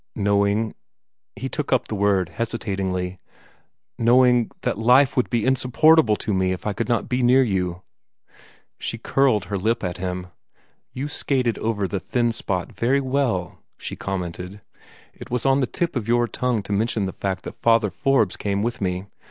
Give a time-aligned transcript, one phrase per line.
[0.15, 0.73] "Knowing"
[1.35, 3.19] he took up the word hesitatingly
[3.99, 7.83] "knowing that life would be insupportable to me if I could not be near you."
[8.79, 10.29] She curled her lip at him.
[10.91, 14.61] "You skated over the thin spot very well," she commented.
[15.13, 18.35] "It was on the tip of your tongue to mention the fact that Father Forbes
[18.35, 19.05] came with me.